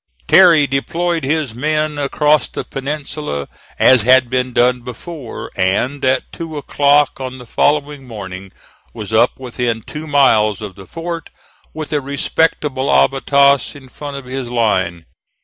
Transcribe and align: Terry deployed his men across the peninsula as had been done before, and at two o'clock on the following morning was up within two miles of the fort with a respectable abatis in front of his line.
Terry 0.27 0.65
deployed 0.65 1.23
his 1.23 1.53
men 1.53 1.99
across 1.99 2.47
the 2.47 2.63
peninsula 2.63 3.47
as 3.77 4.01
had 4.01 4.31
been 4.31 4.51
done 4.51 4.79
before, 4.81 5.51
and 5.55 6.03
at 6.03 6.31
two 6.33 6.57
o'clock 6.57 7.19
on 7.19 7.37
the 7.37 7.45
following 7.45 8.07
morning 8.07 8.51
was 8.95 9.13
up 9.13 9.37
within 9.39 9.81
two 9.81 10.07
miles 10.07 10.59
of 10.59 10.73
the 10.73 10.87
fort 10.87 11.29
with 11.71 11.93
a 11.93 12.01
respectable 12.01 12.89
abatis 12.89 13.75
in 13.75 13.89
front 13.89 14.17
of 14.17 14.25
his 14.25 14.49
line. 14.49 15.05